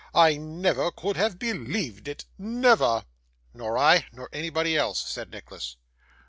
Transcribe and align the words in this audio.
I 0.15 0.35
never 0.35 0.91
could 0.91 1.15
have 1.17 1.37
believed 1.37 2.07
it 2.07 2.25
never.' 2.39 3.05
'Nor 3.53 3.77
I, 3.77 4.07
nor 4.11 4.29
anybody 4.33 4.75
else,' 4.75 4.97
said 5.07 5.29
Nicholas. 5.29 5.75